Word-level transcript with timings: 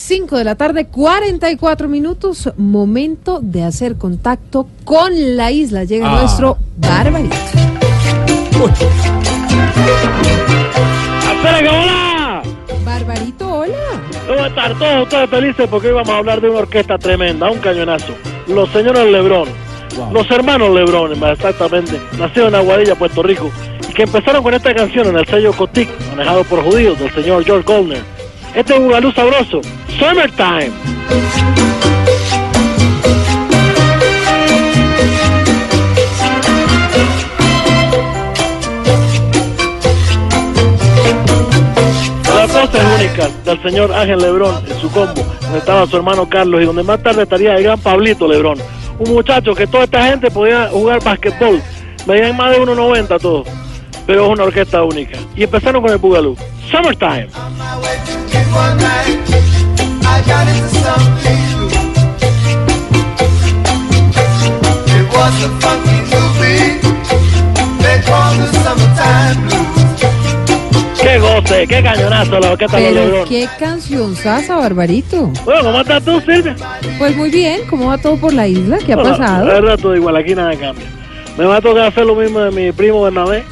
5 0.00 0.36
de 0.36 0.44
la 0.44 0.54
tarde, 0.56 0.86
44 0.88 1.88
minutos, 1.88 2.50
momento 2.58 3.40
de 3.42 3.62
hacer 3.64 3.96
contacto 3.96 4.68
con 4.84 5.36
la 5.38 5.50
isla. 5.50 5.84
Llega 5.84 6.06
Ah. 6.14 6.20
nuestro 6.20 6.58
Barbarito. 6.76 7.34
¡Espera, 11.32 11.70
hola! 11.72 12.42
Barbarito, 12.84 13.48
hola. 13.60 13.74
¿Cómo 14.28 14.44
están 14.46 14.78
todos 14.78 15.02
ustedes 15.04 15.30
felices? 15.30 15.66
Porque 15.70 15.88
hoy 15.88 15.94
vamos 15.94 16.10
a 16.10 16.18
hablar 16.18 16.40
de 16.42 16.50
una 16.50 16.58
orquesta 16.60 16.98
tremenda, 16.98 17.50
un 17.50 17.58
cañonazo. 17.58 18.12
Los 18.48 18.68
señores 18.72 19.10
Lebrón, 19.10 19.48
los 20.12 20.30
hermanos 20.30 20.74
Lebrón, 20.74 21.18
más 21.18 21.32
exactamente, 21.38 21.98
nacidos 22.18 22.48
en 22.50 22.54
Aguadilla, 22.56 22.94
Puerto 22.96 23.22
Rico, 23.22 23.50
y 23.88 23.92
que 23.94 24.02
empezaron 24.02 24.42
con 24.42 24.52
esta 24.52 24.74
canción 24.74 25.06
en 25.08 25.16
el 25.16 25.26
sello 25.26 25.54
Cotic, 25.54 25.88
manejado 26.10 26.44
por 26.44 26.62
judíos, 26.62 26.98
del 26.98 27.10
señor 27.14 27.44
George 27.44 27.64
Goldner. 27.72 28.15
Este 28.56 28.74
es 28.74 28.80
Bugalú 28.80 29.12
sabroso, 29.12 29.60
Summertime. 29.98 30.70
Las 42.24 42.50
voces 42.50 42.82
únicas 42.98 43.44
del 43.44 43.62
señor 43.62 43.92
Ángel 43.92 44.20
Lebrón 44.20 44.64
en 44.66 44.80
su 44.80 44.90
combo, 44.90 45.22
donde 45.42 45.58
estaba 45.58 45.86
su 45.86 45.98
hermano 45.98 46.26
Carlos 46.26 46.62
y 46.62 46.64
donde 46.64 46.82
más 46.82 47.02
tarde 47.02 47.24
estaría 47.24 47.56
el 47.56 47.62
gran 47.62 47.78
Pablito 47.78 48.26
Lebrón. 48.26 48.56
Un 48.98 49.12
muchacho 49.12 49.54
que 49.54 49.66
toda 49.66 49.84
esta 49.84 50.06
gente 50.06 50.30
podía 50.30 50.68
jugar 50.68 51.04
basquetbol. 51.04 51.60
Medían 52.06 52.34
más 52.34 52.52
de 52.52 52.62
1.90 52.62 53.20
todos. 53.20 53.46
Pero 54.06 54.24
es 54.24 54.30
una 54.30 54.44
orquesta 54.44 54.82
única. 54.82 55.18
Y 55.34 55.42
empezaron 55.42 55.82
con 55.82 55.92
el 55.92 55.98
Bugalú. 55.98 56.34
Summertime. 56.70 57.28
On 58.56 58.76
my 58.78 59.04
way 59.04 59.16
to 59.16 59.30
get 59.30 59.44
one 59.46 59.76
night. 59.76 60.04
I 60.04 60.22
got 60.26 60.44
into 60.48 60.70
something 60.84 61.42
new. 61.46 61.86
It 64.96 65.06
was 65.12 65.34
a 65.44 65.50
funky 65.60 65.98
new 66.10 66.26
beat. 66.40 66.80
They 67.82 67.98
called 68.06 68.36
the 68.40 68.48
summertime 68.62 69.38
blues. 69.48 69.64
¡Qué 71.00 71.18
goce! 71.20 71.66
¡Qué 71.68 71.82
cañonazo 71.82 72.40
la 72.40 72.50
orquesta 72.52 72.76
de 72.78 72.82
Pero 72.88 72.94
Lebrón! 73.06 73.28
qué 73.28 73.48
canción 73.60 74.16
sasa, 74.16 74.56
Barbarito. 74.56 75.26
Bueno, 75.44 75.62
¿cómo 75.62 75.80
estás 75.80 76.02
tú, 76.04 76.20
Silvia? 76.20 76.56
Pues 76.98 77.16
muy 77.16 77.30
bien, 77.30 77.60
¿cómo 77.70 77.86
va 77.86 77.98
todo 77.98 78.16
por 78.16 78.32
la 78.32 78.48
isla? 78.48 78.78
¿Qué 78.84 78.92
ha 78.92 78.96
Bueno, 78.96 79.16
pasado? 79.16 79.46
La 79.46 79.54
verdad, 79.54 79.78
todo 79.78 79.94
igual, 79.94 80.16
aquí 80.16 80.34
nada 80.34 80.56
cambia. 80.56 80.86
Me 81.38 81.44
va 81.44 81.56
a 81.58 81.60
tocar 81.60 81.84
hacer 81.86 82.06
lo 82.06 82.16
mismo 82.16 82.40
de 82.40 82.50
mi 82.50 82.72
primo 82.72 83.02
Bernabé, 83.02 83.44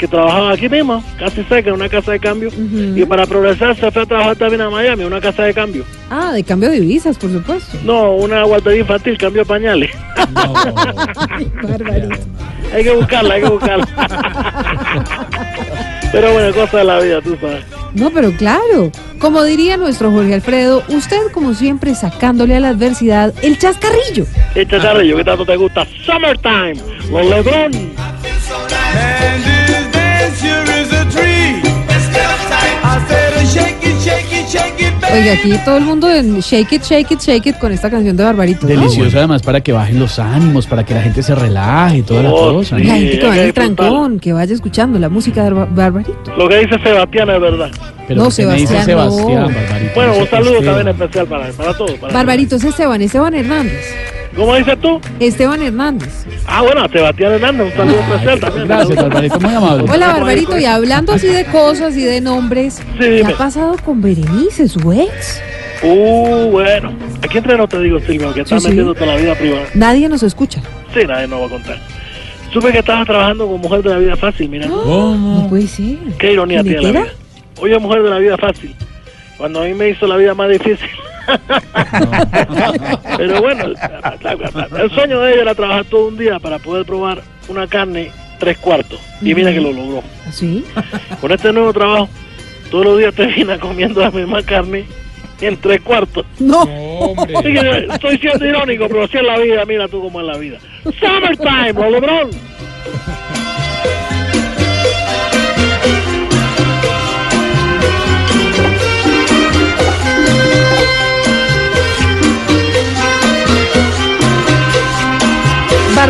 que 0.00 0.08
trabajaba 0.08 0.52
aquí 0.52 0.66
mismo, 0.66 1.04
casi 1.18 1.44
cerca, 1.44 1.68
en 1.68 1.74
una 1.74 1.88
casa 1.88 2.12
de 2.12 2.18
cambio. 2.18 2.50
Y 2.96 3.04
para 3.04 3.26
progresar 3.26 3.76
se 3.76 3.90
fue 3.90 4.02
a 4.02 4.06
trabajar 4.06 4.34
también 4.34 4.62
a 4.62 4.70
Miami, 4.70 5.04
una 5.04 5.20
casa 5.20 5.42
de 5.42 5.52
cambio. 5.52 5.84
Ah, 6.08 6.32
de 6.32 6.42
cambio 6.42 6.70
de 6.70 6.80
divisas, 6.80 7.18
por 7.18 7.30
supuesto. 7.30 7.76
No, 7.84 8.14
una 8.14 8.44
guardería 8.44 8.80
infantil, 8.80 9.18
cambio 9.18 9.42
de 9.42 9.46
pañales. 9.46 9.90
Barbarito. 11.62 12.16
hay 12.74 12.82
que 12.82 12.94
buscarla, 12.94 13.34
hay 13.34 13.42
que 13.42 13.48
buscarla. 13.50 13.86
Pero 16.12 16.32
bueno, 16.32 16.54
cosa 16.54 16.78
de 16.78 16.84
la 16.84 16.98
vida, 17.00 17.20
tú 17.20 17.36
sabes. 17.38 17.62
No, 17.94 18.10
pero 18.10 18.32
claro, 18.32 18.90
como 19.18 19.44
diría 19.44 19.76
nuestro 19.76 20.10
Jorge 20.10 20.32
Alfredo, 20.32 20.82
usted 20.88 21.30
como 21.34 21.52
siempre 21.52 21.94
sacándole 21.94 22.56
a 22.56 22.60
la 22.60 22.70
adversidad 22.70 23.34
el 23.42 23.58
chascarrillo. 23.58 24.24
Este 24.54 24.80
charrillo 24.80 25.18
que 25.18 25.24
tanto 25.24 25.44
te 25.44 25.56
gusta, 25.56 25.86
Summertime, 26.06 26.76
los 27.10 27.26
Lebron. 27.26 27.72
Oiga, 35.12 35.32
aquí 35.32 35.52
todo 35.64 35.76
el 35.76 35.84
mundo 35.84 36.08
en 36.10 36.38
Shake 36.40 36.72
It, 36.74 36.82
Shake 36.84 37.10
It, 37.12 37.20
Shake 37.20 37.46
It 37.46 37.58
con 37.58 37.72
esta 37.72 37.90
canción 37.90 38.16
de 38.16 38.22
Barbarito. 38.24 38.62
¿no? 38.62 38.68
Delicioso 38.68 39.18
además 39.18 39.42
para 39.42 39.60
que 39.60 39.72
bajen 39.72 39.98
los 39.98 40.18
ánimos, 40.18 40.66
para 40.66 40.84
que 40.84 40.94
la 40.94 41.02
gente 41.02 41.22
se 41.22 41.34
relaje 41.34 41.98
y 41.98 42.02
toda 42.02 42.22
la 42.22 42.30
Oh, 42.30 42.54
cosa. 42.54 42.78
sí. 42.78 42.84
La 42.84 42.94
gente 42.94 43.18
que 43.18 43.26
va 43.26 43.34
en 43.34 43.40
hay 43.40 43.46
el 43.48 43.52
que 43.54 43.60
disfrutar. 43.60 43.86
trancón, 43.88 44.20
que 44.20 44.32
vaya 44.32 44.54
escuchando 44.54 44.98
la 44.98 45.08
música 45.08 45.44
de 45.44 45.50
Bar- 45.50 45.68
Barbarito. 45.74 46.36
Lo 46.36 46.48
que 46.48 46.58
dice 46.58 46.78
Sebastián 46.82 47.30
es 47.30 47.40
verdad. 47.40 47.70
Pero 48.06 48.22
No, 48.24 48.30
¿qué 48.30 48.46
me 48.46 48.54
dice 48.54 48.66
Sebastián, 48.84 48.98
no. 48.98 49.10
Sebastián, 49.10 49.54
Barbarito? 49.54 49.92
Bueno, 49.94 50.16
un 50.18 50.28
saludo 50.30 50.62
también 50.62 50.88
especial 50.88 51.26
para, 51.26 51.48
para 51.52 51.74
todos. 51.76 51.92
para 51.92 52.12
Barbarito 52.12 52.56
es 52.56 52.64
Esteban, 52.64 53.02
Esteban 53.02 53.34
Hernández. 53.34 53.84
¿Cómo 54.36 54.54
dices 54.54 54.80
tú? 54.80 55.00
Esteban 55.18 55.60
Hernández. 55.62 56.24
Ah, 56.46 56.62
bueno, 56.62 56.86
Sebastián 56.88 57.32
Hernández, 57.32 57.66
un 57.66 57.72
saludo 57.76 58.00
especial 58.00 58.40
también. 58.40 58.68
Gracias, 58.68 58.96
Barbarito, 58.96 59.40
muy 59.40 59.54
amable. 59.54 59.84
Hola 59.92 60.06
Barbarito, 60.08 60.58
y 60.58 60.64
hablando 60.64 61.12
así 61.12 61.26
de 61.26 61.44
cosas 61.46 61.96
y 61.96 62.02
de 62.04 62.20
nombres, 62.20 62.80
¿qué 62.98 63.24
ha 63.26 63.36
pasado 63.36 63.76
con 63.84 64.00
Berenice, 64.00 64.68
su 64.68 64.92
ex? 64.92 65.42
Uh, 65.82 66.48
bueno. 66.50 66.92
Aquí 67.22 67.38
entre 67.38 67.56
no 67.56 67.66
te 67.66 67.80
digo, 67.80 67.98
Silvia, 68.00 68.32
que 68.32 68.42
estás 68.42 68.62
Sí, 68.62 68.68
sí. 68.68 68.68
metiéndote 68.68 69.02
en 69.04 69.10
la 69.10 69.16
vida 69.16 69.34
privada. 69.34 69.64
Nadie 69.74 70.08
nos 70.08 70.22
escucha. 70.22 70.60
Sí, 70.94 71.00
nadie 71.06 71.26
nos 71.26 71.42
va 71.42 71.46
a 71.46 71.48
contar. 71.50 71.78
Supe 72.52 72.72
que 72.72 72.78
estabas 72.78 73.06
trabajando 73.06 73.46
con 73.46 73.60
Mujer 73.60 73.82
de 73.82 73.90
la 73.90 73.98
Vida 73.98 74.16
Fácil, 74.16 74.48
mira. 74.48 74.66
No 74.66 74.82
¿Cómo? 74.82 75.48
puede 75.48 75.66
ser. 75.66 75.96
Qué 76.18 76.32
ironía 76.32 76.62
tiene 76.62 76.82
la 76.82 76.88
vida. 76.90 77.06
Oye, 77.60 77.78
Mujer 77.78 78.02
de 78.02 78.10
la 78.10 78.18
Vida 78.18 78.36
Fácil. 78.38 78.74
Cuando 79.38 79.62
a 79.62 79.64
mí 79.64 79.74
me 79.74 79.88
hizo 79.88 80.06
la 80.06 80.16
vida 80.16 80.34
más 80.34 80.50
difícil. 80.50 80.88
Pero 83.16 83.42
bueno, 83.42 83.64
el 84.78 84.90
sueño 84.90 85.20
de 85.20 85.32
ella 85.32 85.42
era 85.42 85.54
trabajar 85.54 85.84
todo 85.84 86.08
un 86.08 86.16
día 86.16 86.38
para 86.38 86.58
poder 86.58 86.84
probar 86.84 87.22
una 87.48 87.66
carne 87.66 88.10
tres 88.38 88.58
cuartos. 88.58 89.00
Y 89.20 89.34
mira 89.34 89.52
que 89.52 89.60
lo 89.60 89.72
logró. 89.72 90.02
¿Sí? 90.32 90.64
Con 91.20 91.30
este 91.32 91.52
nuevo 91.52 91.72
trabajo, 91.72 92.08
todos 92.70 92.84
los 92.84 92.98
días 92.98 93.14
termina 93.14 93.58
comiendo 93.58 94.00
la 94.00 94.10
misma 94.10 94.42
carne 94.42 94.84
en 95.40 95.56
tres 95.56 95.80
cuartos. 95.82 96.24
No. 96.38 96.62
Así 96.62 97.52
que 97.52 97.86
estoy 97.90 98.18
siendo 98.18 98.46
irónico, 98.46 98.88
pero 98.88 99.04
así 99.04 99.16
es 99.18 99.22
la 99.22 99.38
vida, 99.38 99.64
mira 99.64 99.88
tú 99.88 100.02
cómo 100.02 100.20
es 100.20 100.26
la 100.26 100.36
vida. 100.36 100.58
Summertime, 100.84 101.90
Lebron. 101.90 102.30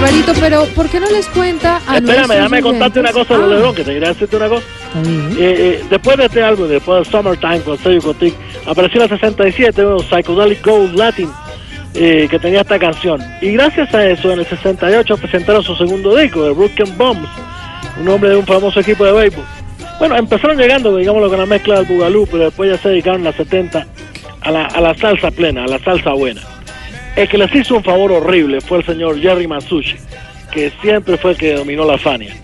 Barbarito, 0.01 0.33
pero 0.41 0.65
¿por 0.75 0.89
qué 0.89 0.99
no 0.99 1.11
les 1.11 1.27
cuenta 1.29 1.79
a 1.87 1.99
Espérame, 1.99 2.29
déjame 2.29 2.63
contarte 2.63 3.01
una 3.01 3.13
cosa 3.13 3.37
de 3.37 3.45
Ah, 3.45 3.47
Lebron, 3.49 3.75
que 3.75 3.85
te 3.85 3.93
quería 3.93 4.09
decirte 4.09 4.37
una 4.37 4.49
cosa. 4.49 4.67
Eh, 4.97 5.35
eh, 5.39 5.85
después 5.91 6.17
de 6.17 6.25
este 6.25 6.43
álbum, 6.43 6.69
después 6.69 7.03
del 7.03 7.13
Summertime 7.13 7.61
con 7.61 7.77
sello 7.77 8.01
Cotic, 8.01 8.35
apareció 8.67 9.03
en 9.03 9.13
el 9.13 9.19
67 9.19 9.85
un 9.85 10.03
Psychedelic 10.03 10.65
Gold 10.65 10.97
Latin 10.97 11.29
eh, 11.93 12.27
que 12.31 12.39
tenía 12.39 12.63
esta 12.63 12.79
canción. 12.79 13.23
Y 13.43 13.53
gracias 13.53 13.93
a 13.95 14.09
eso, 14.09 14.33
en 14.33 14.39
el 14.39 14.47
68 14.47 15.19
presentaron 15.19 15.63
su 15.63 15.77
segundo 15.77 16.17
disco, 16.17 16.45
de 16.45 16.53
Broken 16.53 16.97
Bombs, 16.97 17.29
un 17.99 18.07
nombre 18.07 18.31
de 18.31 18.37
un 18.37 18.47
famoso 18.47 18.81
equipo 18.81 19.05
de 19.05 19.13
béisbol. 19.13 19.45
Bueno, 19.99 20.17
empezaron 20.17 20.57
llegando, 20.57 20.97
digámoslo, 20.97 21.29
con 21.29 21.39
la 21.41 21.47
mezcla 21.47 21.77
del 21.77 21.85
Bugalú, 21.85 22.27
pero 22.31 22.45
después 22.45 22.71
ya 22.71 22.79
se 22.79 22.89
dedicaron 22.89 23.21
en 23.21 23.27
los 23.27 23.37
70 23.37 23.87
a 24.41 24.51
la, 24.51 24.65
a 24.65 24.81
la 24.81 24.95
salsa 24.95 25.31
plena, 25.31 25.65
a 25.65 25.67
la 25.67 25.79
salsa 25.79 26.13
buena. 26.13 26.41
El 27.17 27.29
que 27.29 27.39
les 27.39 27.55
hizo 27.55 27.77
un 27.77 27.85
favor 27.85 28.13
horrible 28.13 28.61
fue 28.61 28.79
el 28.79 28.85
señor 28.85 29.21
Jerry 29.21 29.47
Masucci, 29.47 29.97
que 30.53 30.73
siempre 30.81 31.17
fue 31.17 31.33
el 31.33 31.37
que 31.37 31.55
dominó 31.55 31.85
la 31.85 31.99
Fania 31.99 32.35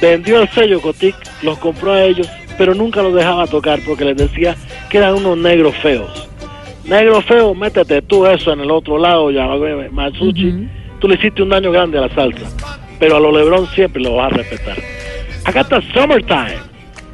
vendió 0.00 0.40
el 0.40 0.48
sello 0.50 0.80
Cotic, 0.80 1.14
los 1.42 1.58
compró 1.58 1.92
a 1.92 2.02
ellos, 2.02 2.28
pero 2.58 2.74
nunca 2.74 3.02
los 3.02 3.14
dejaba 3.14 3.46
tocar 3.46 3.80
porque 3.86 4.04
les 4.04 4.16
decía 4.16 4.56
que 4.90 4.98
eran 4.98 5.14
unos 5.14 5.36
negros 5.38 5.74
feos. 5.76 6.28
Negro 6.84 7.22
feo, 7.22 7.54
métete 7.54 8.02
tú 8.02 8.26
eso 8.26 8.52
en 8.52 8.60
el 8.60 8.70
otro 8.70 8.98
lado, 8.98 9.30
ya 9.30 9.46
Matsuchi. 9.90 10.48
Ujú. 10.48 10.66
Tú 11.00 11.08
le 11.08 11.14
hiciste 11.14 11.42
un 11.42 11.48
daño 11.48 11.72
grande 11.72 11.98
a 11.98 12.02
la 12.02 12.14
salsa, 12.14 12.46
pero 12.98 13.16
a 13.16 13.20
los 13.20 13.34
Lebron 13.34 13.66
siempre 13.68 14.02
lo 14.02 14.16
vas 14.16 14.32
a 14.32 14.36
respetar. 14.36 14.76
Acá 15.44 15.60
está 15.60 15.80
Summertime. 15.92 16.58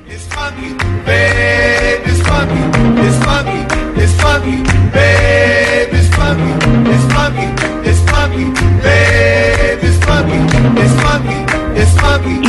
It's 0.09 0.27
funky, 0.27 0.75
babe. 1.07 2.03
It's 2.07 2.23
funky. 2.23 3.07
It's 3.07 3.17
funky. 3.25 4.03
It's 4.03 4.13
funky, 4.21 4.63
babe. 4.93 5.93
It's 5.93 6.09
funky. 6.17 6.60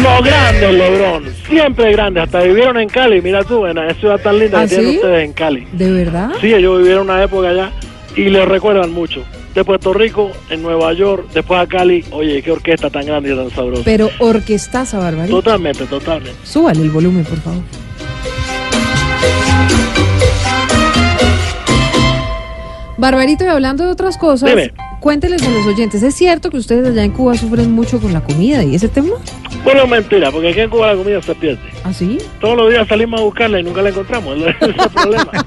Los 0.01 0.23
grandes 0.23 0.73
Lebron, 0.73 1.23
siempre 1.47 1.91
grandes, 1.91 2.23
hasta 2.23 2.41
vivieron 2.41 2.79
en 2.79 2.89
Cali, 2.89 3.21
mira 3.21 3.43
tú, 3.43 3.65
en 3.65 3.77
esa 3.77 3.93
ciudad 3.99 4.19
tan 4.19 4.39
linda 4.39 4.59
¿Ah, 4.59 4.63
que 4.63 4.69
tienen 4.69 4.89
sí? 4.91 4.95
ustedes 4.97 5.25
en 5.25 5.33
Cali. 5.33 5.67
¿De 5.71 5.91
verdad? 5.91 6.31
Sí, 6.41 6.53
ellos 6.53 6.79
vivieron 6.79 7.09
una 7.09 7.23
época 7.23 7.49
allá 7.49 7.71
y 8.15 8.23
les 8.29 8.47
recuerdan 8.47 8.91
mucho. 8.91 9.23
De 9.53 9.63
Puerto 9.63 9.93
Rico, 9.93 10.31
en 10.49 10.63
Nueva 10.63 10.93
York, 10.93 11.27
después 11.33 11.59
a 11.59 11.67
Cali, 11.67 12.03
oye, 12.11 12.41
qué 12.41 12.51
orquesta 12.51 12.89
tan 12.89 13.05
grande 13.05 13.33
y 13.33 13.35
tan 13.35 13.49
sabrosa. 13.51 13.83
Pero 13.85 14.09
orquestaza, 14.19 14.97
Barbarito. 14.97 15.37
Totalmente, 15.41 15.85
totalmente. 15.85 16.37
Súbale 16.43 16.81
el 16.81 16.89
volumen, 16.89 17.23
por 17.23 17.39
favor. 17.39 17.61
Barbarito, 22.97 23.43
y 23.43 23.47
hablando 23.47 23.85
de 23.85 23.91
otras 23.91 24.17
cosas, 24.17 24.49
Dime. 24.49 24.71
Cuénteles 25.01 25.42
a 25.44 25.50
los 25.50 25.65
oyentes, 25.65 26.01
¿es 26.03 26.15
cierto 26.15 26.50
que 26.50 26.57
ustedes 26.57 26.88
allá 26.88 27.03
en 27.03 27.12
Cuba 27.12 27.36
sufren 27.36 27.71
mucho 27.74 28.00
con 28.00 28.13
la 28.13 28.21
comida 28.21 28.63
y 28.63 28.75
ese 28.75 28.88
tema? 28.88 29.15
Bueno, 29.65 29.86
mentira, 29.88 30.31
porque 30.31 30.50
aquí 30.50 30.59
en 30.62 30.69
Cuba 30.69 30.94
la 30.94 30.95
comida 30.95 31.21
se 31.21 31.36
pierde. 31.36 31.59
¿Ah, 31.83 31.92
sí? 31.92 32.18
Todos 32.39 32.56
los 32.56 32.69
días 32.69 32.88
salimos 32.88 33.19
a 33.19 33.24
buscarla 33.24 33.59
y 33.59 33.63
nunca 33.63 33.81
la 33.81 33.89
encontramos. 33.89 34.38
Ese 34.62 34.71
es 34.71 34.77
el 34.77 34.89
problema. 34.89 35.31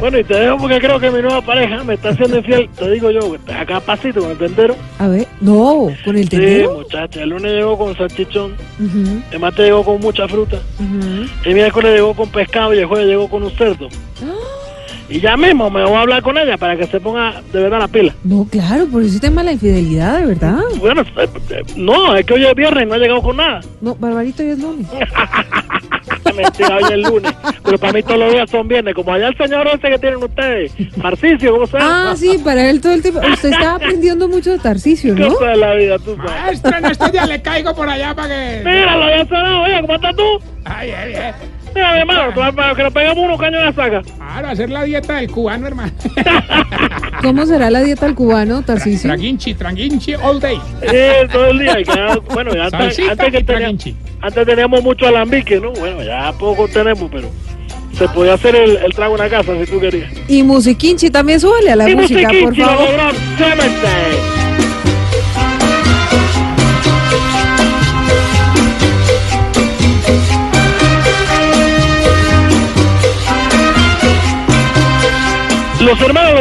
Bueno, 0.00 0.18
y 0.18 0.24
te 0.24 0.34
dejo 0.34 0.58
porque 0.58 0.78
creo 0.80 1.00
que 1.00 1.10
mi 1.10 1.22
nueva 1.22 1.40
pareja 1.40 1.82
me 1.84 1.94
está 1.94 2.10
haciendo 2.10 2.36
infiel. 2.38 2.68
Te 2.76 2.90
digo 2.90 3.10
yo, 3.10 3.36
acá 3.58 3.80
pasito 3.80 4.20
con 4.20 4.32
el 4.32 4.38
tendero. 4.38 4.76
A 4.98 5.08
ver, 5.08 5.26
no, 5.40 5.88
con 6.04 6.16
el 6.16 6.24
Sí, 6.24 6.28
tendero. 6.30 6.74
muchacha, 6.78 7.22
el 7.22 7.30
lunes 7.30 7.52
llegó 7.52 7.78
con 7.78 7.96
salchichón, 7.96 8.52
Ujú, 8.78 9.22
el 9.30 9.40
martes 9.40 9.64
llegó 9.64 9.82
con 9.84 10.00
mucha 10.00 10.28
fruta, 10.28 10.58
el 11.44 11.54
miércoles 11.54 11.94
llegó 11.94 12.12
con 12.14 12.28
pescado 12.28 12.74
y 12.74 12.78
el 12.78 12.86
jueves 12.86 13.06
llegó 13.08 13.28
con 13.28 13.42
un 13.44 13.50
cerdo. 13.52 13.88
Y 15.08 15.20
ya 15.20 15.36
mismo 15.36 15.70
me 15.70 15.84
voy 15.84 15.94
a 15.94 16.00
hablar 16.00 16.22
con 16.22 16.38
ella 16.38 16.56
para 16.56 16.76
que 16.76 16.86
se 16.86 16.98
ponga 16.98 17.42
de 17.52 17.60
verdad 17.60 17.78
la 17.80 17.88
pila. 17.88 18.14
No, 18.24 18.46
claro, 18.50 18.86
por 18.86 19.02
ese 19.02 19.20
tema 19.20 19.42
de 19.42 19.46
la 19.46 19.52
infidelidad, 19.52 20.20
de 20.20 20.26
verdad. 20.26 20.58
Bueno, 20.78 21.02
eh, 21.02 21.28
eh, 21.50 21.62
no, 21.76 22.16
es 22.16 22.24
que 22.24 22.34
hoy 22.34 22.46
es 22.46 22.54
viernes 22.54 22.84
y 22.84 22.86
no 22.86 22.94
ha 22.94 22.98
llegado 22.98 23.22
con 23.22 23.36
nada. 23.36 23.60
No, 23.80 23.94
Barbarito, 23.94 24.42
hoy 24.42 24.50
es 24.50 24.58
lunes. 24.58 24.86
Mentira, 26.34 26.78
hoy 26.78 26.92
es 26.92 26.98
lunes. 27.08 27.32
Pero 27.64 27.78
para 27.78 27.92
mí 27.92 28.02
todos 28.02 28.18
los 28.18 28.32
días 28.32 28.50
son 28.50 28.66
viernes. 28.66 28.94
Como 28.94 29.12
allá 29.12 29.28
el 29.28 29.36
señor 29.36 29.68
ese 29.68 29.88
que 29.88 29.98
tienen 29.98 30.22
ustedes. 30.22 30.72
Marcicio, 30.96 31.52
¿cómo 31.52 31.66
se 31.66 31.78
llama? 31.78 32.10
Ah, 32.10 32.16
sí, 32.16 32.40
para 32.42 32.68
él 32.68 32.80
todo 32.80 32.92
el 32.92 33.02
tiempo. 33.02 33.20
Usted 33.20 33.50
está 33.52 33.76
aprendiendo 33.76 34.28
mucho 34.28 34.50
de 34.50 34.58
Tarcicio, 34.58 35.14
¿no? 35.14 35.28
Cosa 35.34 35.50
de 35.50 35.56
la 35.56 35.74
vida, 35.74 35.98
tú 35.98 36.16
sabes. 36.16 36.32
Maestro, 36.32 36.76
en 36.76 36.84
estos 36.86 37.12
días 37.12 37.28
le 37.28 37.42
caigo 37.42 37.74
por 37.74 37.88
allá 37.88 38.14
para 38.14 38.28
que. 38.28 38.62
Míralo, 38.64 39.08
ya 39.08 39.24
se 39.26 39.34
da, 39.34 39.60
oye, 39.60 39.80
¿cómo 39.82 39.94
estás 39.94 40.16
tú? 40.16 40.22
Ay, 40.64 40.90
ay, 40.90 41.14
ay. 41.14 41.32
Mira, 41.74 41.98
hermano, 41.98 42.32
vas 42.36 42.54
para 42.54 42.74
que 42.74 42.82
nos 42.84 42.92
pegamos 42.92 43.24
unos 43.24 43.40
caños 43.40 43.60
en 43.60 43.66
la 43.66 43.72
saca. 43.72 44.02
Claro, 44.16 44.48
hacer 44.48 44.70
la 44.70 44.84
dieta 44.84 45.14
del 45.16 45.30
cubano, 45.30 45.66
hermano. 45.66 45.92
¿Cómo 47.22 47.46
será 47.46 47.70
la 47.70 47.82
dieta 47.82 48.06
del 48.06 48.14
cubano, 48.14 48.62
Tarcicio? 48.62 49.08
Tranguinchi, 49.08 49.54
tranguinchi 49.54 50.14
all 50.14 50.38
day. 50.40 50.58
Sí, 50.82 51.28
todo 51.32 51.46
el 51.48 51.58
día. 51.58 51.76
bueno, 52.32 52.54
ya 52.54 52.64
antes, 52.66 52.98
antes 52.98 53.30
que 53.30 53.38
y 53.38 53.42
tenía- 53.42 53.44
traguinchi. 53.60 53.96
antes 54.20 54.46
teníamos 54.46 54.82
mucho 54.82 55.06
alambique, 55.08 55.58
¿no? 55.60 55.72
Bueno, 55.72 56.02
ya 56.02 56.32
poco 56.38 56.68
tenemos, 56.68 57.10
pero 57.10 57.28
se 57.98 58.08
podía 58.08 58.34
hacer 58.34 58.54
el, 58.56 58.76
el 58.76 58.92
trago 58.94 59.14
en 59.16 59.20
la 59.22 59.28
casa 59.30 59.52
si 59.64 59.70
tú 59.70 59.80
querías. 59.80 60.12
Y 60.28 60.42
musiquinchi 60.42 61.10
también 61.10 61.40
súbele 61.40 61.72
a 61.72 61.76
la 61.76 61.88
Y 61.88 61.96
música, 61.96 62.28
por 62.42 62.54
favor. 62.56 62.88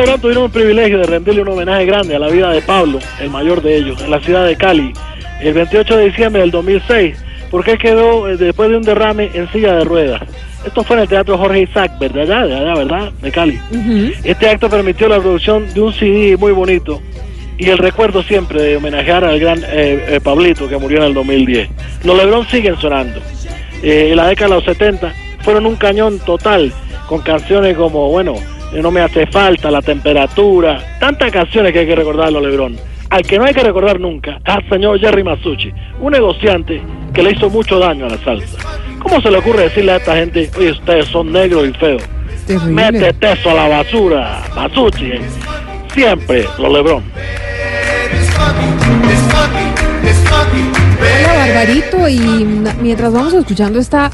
Lebrón 0.03 0.21
tuvieron 0.21 0.43
el 0.45 0.51
privilegio 0.51 0.97
de 0.99 1.05
rendirle 1.05 1.41
un 1.43 1.47
homenaje 1.47 1.85
grande 1.85 2.13
a 2.13 2.19
la 2.19 2.27
vida 2.27 2.51
de 2.51 2.61
Pablo, 2.61 2.99
el 3.21 3.29
mayor 3.29 3.61
de 3.61 3.77
ellos, 3.77 4.01
en 4.01 4.11
la 4.11 4.19
ciudad 4.19 4.45
de 4.45 4.57
Cali, 4.57 4.91
el 5.39 5.53
28 5.53 5.95
de 5.95 6.05
diciembre 6.05 6.41
del 6.41 6.51
2006, 6.51 7.15
porque 7.49 7.71
él 7.71 7.77
quedó 7.77 8.27
eh, 8.27 8.35
después 8.35 8.69
de 8.69 8.77
un 8.77 8.83
derrame 8.83 9.31
en 9.33 9.49
silla 9.53 9.75
de 9.75 9.85
ruedas. 9.85 10.21
Esto 10.65 10.83
fue 10.83 10.97
en 10.97 11.03
el 11.03 11.07
Teatro 11.07 11.37
Jorge 11.37 11.61
Isaac, 11.61 11.93
¿verdad? 11.99 12.15
De 12.15 12.21
allá, 12.33 12.45
de 12.45 12.55
allá, 12.55 12.73
¿verdad? 12.75 13.11
De 13.21 13.31
Cali. 13.31 13.59
Ujú. 13.71 14.11
Este 14.25 14.49
acto 14.49 14.69
permitió 14.69 15.07
la 15.07 15.19
producción 15.19 15.73
de 15.73 15.79
un 15.79 15.93
CD 15.93 16.35
muy 16.35 16.51
bonito 16.51 17.01
y 17.57 17.69
el 17.69 17.77
recuerdo 17.77 18.23
siempre 18.23 18.61
de 18.61 18.75
homenajear 18.75 19.23
al 19.23 19.39
gran 19.39 19.63
eh, 19.63 20.05
eh, 20.07 20.19
Pablito 20.21 20.67
que 20.67 20.77
murió 20.77 20.97
en 20.97 21.05
el 21.05 21.13
2010. 21.13 21.69
Los 22.03 22.17
Lebron 22.17 22.45
siguen 22.47 22.77
sonando. 22.77 23.21
Eh, 23.81 24.09
en 24.11 24.17
la 24.17 24.27
década 24.27 24.49
de 24.49 24.55
los 24.55 24.65
70 24.65 25.13
fueron 25.43 25.65
un 25.65 25.77
cañón 25.77 26.19
total 26.19 26.73
con 27.07 27.21
canciones 27.21 27.77
como, 27.77 28.09
bueno, 28.09 28.35
No 28.81 28.91
me 28.91 29.01
hace 29.01 29.25
falta, 29.27 29.71
La 29.71 29.81
temperatura, 29.81 30.97
tantas 30.99 31.31
canciones 31.31 31.71
que 31.73 31.79
hay 31.79 31.85
que 31.87 31.95
recordar 31.95 32.27
de 32.27 32.31
los 32.33 32.43
Lebron. 32.43 32.77
Al 33.09 33.21
que 33.23 33.37
no 33.37 33.45
hay 33.45 33.53
que 33.53 33.61
recordar 33.63 33.99
nunca 33.99 34.39
al 34.43 34.67
señor 34.69 34.99
Jerry 34.99 35.23
Masucci, 35.23 35.71
un 35.99 36.11
negociante 36.11 36.81
que 37.13 37.21
le 37.21 37.31
hizo 37.31 37.49
mucho 37.49 37.77
daño 37.77 38.07
a 38.07 38.09
la 38.09 38.17
salsa. 38.17 38.57
¿Cómo 38.99 39.21
se 39.21 39.29
le 39.29 39.37
ocurre 39.37 39.63
decirle 39.63 39.91
a 39.91 39.95
esta 39.97 40.15
gente, 40.15 40.49
oye, 40.57 40.71
ustedes 40.71 41.05
son 41.07 41.31
negros 41.31 41.67
y 41.67 41.73
feos? 41.73 42.01
Terrible. 42.47 42.71
Métete 42.91 43.31
eso 43.33 43.51
a 43.51 43.53
la 43.53 43.67
basura, 43.67 44.41
Masucci. 44.55 45.05
eh. 45.11 45.21
Siempre 45.93 46.45
los 46.57 46.71
Lebron. 46.73 47.03
Hola, 51.21 51.37
Barbarito, 51.47 52.07
y 52.09 52.19
mientras 52.81 53.13
vamos 53.13 53.33
escuchando 53.33 53.79
esta 53.79 54.09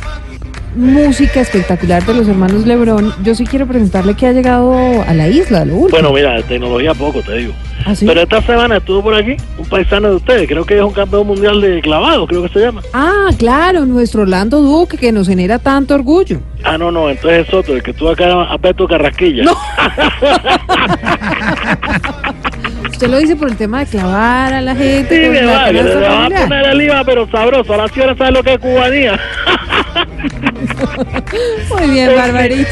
música 0.76 1.42
espectacular 1.42 2.06
de 2.06 2.14
los 2.14 2.28
hermanos 2.28 2.66
Lebrón, 2.66 3.14
yo 3.24 3.36
sí 3.36 3.46
quiero 3.46 3.68
preguntarle 3.68 4.16
que 4.16 4.28
ha 4.28 4.32
llegado 4.32 5.02
a 5.02 5.14
la 5.14 5.28
isla, 5.28 5.66
lo 5.66 5.76
último. 5.76 6.02
Bueno, 6.02 6.14
mira, 6.14 6.36
de 6.36 6.44
tecnología 6.44 6.94
poco, 6.94 7.22
te 7.22 7.38
digo. 7.38 7.54
¿Ah, 7.86 7.96
sí? 7.96 8.06
Pero 8.06 8.22
esta 8.22 8.42
semana 8.42 8.78
estuvo 8.78 9.02
por 9.02 9.16
aquí 9.16 9.36
un 9.58 9.66
paisano 9.66 10.10
de 10.10 10.16
ustedes, 10.16 10.48
creo 10.48 10.66
que 10.66 10.78
es 10.78 10.84
un 10.84 10.94
campeón 10.94 11.28
mundial 11.28 11.62
de 11.62 11.82
clavado, 11.82 12.28
creo 12.28 12.44
que 12.44 12.50
se 12.50 12.60
llama. 12.60 12.82
Ah, 12.94 13.30
claro, 13.38 13.86
nuestro 13.86 14.24
Orlando 14.24 14.62
Duque, 14.62 14.98
que 14.98 15.12
nos 15.12 15.28
genera 15.28 15.60
tanto 15.60 15.96
orgullo. 15.96 16.40
Ah, 16.64 16.78
no, 16.78 16.92
no, 16.92 17.10
entonces 17.10 17.48
es 17.48 17.54
otro, 17.54 17.76
el 17.76 17.84
que 17.84 17.92
estuvo 17.92 18.10
acá 18.10 18.44
a 18.44 18.58
Beto 18.58 18.88
Carrasquilla. 18.88 19.44
No. 19.44 19.54
Usted 22.92 23.08
lo 23.08 23.18
dice 23.18 23.38
por 23.38 23.48
el 23.48 23.56
tema 23.56 23.80
de 23.80 23.86
clavar 23.86 24.54
a 24.54 24.62
la 24.62 24.76
gente. 24.76 25.24
Sí, 25.24 25.30
me 25.30 25.42
la 25.42 25.54
va, 25.54 25.66
que 25.68 25.74
le 25.74 25.96
va 25.96 26.26
a 26.26 26.30
poner 26.30 26.66
el 26.66 26.82
IVA, 26.82 27.04
pero 27.06 27.32
sabroso. 27.32 27.74
A 27.74 27.78
la 27.78 27.88
señora 27.88 28.18
sabe 28.18 28.32
lo 28.32 28.44
que 28.44 28.56
es 28.56 28.60
cubanía. 28.60 29.18
Muy 31.70 31.90
bien, 31.92 32.16
Barbarito. 32.16 32.70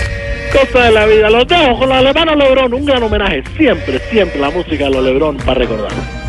Cosa 0.52 0.86
de 0.86 0.92
la 0.92 1.06
vida. 1.06 1.30
Los 1.30 1.48
dejo 1.48 1.78
con 1.78 1.90
los 1.90 2.04
hermanos 2.04 2.38
Lebrón. 2.38 2.74
Un 2.74 2.86
gran 2.86 3.04
homenaje. 3.04 3.44
Siempre, 3.58 4.00
siempre 4.10 4.40
la 4.40 4.50
música 4.50 4.86
de 4.86 4.92
los 4.92 5.04
Lebrón 5.04 5.38
para 5.38 5.60
recordar. 5.60 6.27